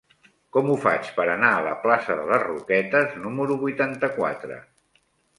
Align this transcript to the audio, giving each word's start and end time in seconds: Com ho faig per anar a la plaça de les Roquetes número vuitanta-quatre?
Com 0.55 0.69
ho 0.69 0.75
faig 0.83 1.09
per 1.17 1.25
anar 1.33 1.49
a 1.57 1.59
la 1.67 1.73
plaça 1.83 2.15
de 2.19 2.23
les 2.31 2.41
Roquetes 2.43 3.13
número 3.25 3.57
vuitanta-quatre? 3.65 4.57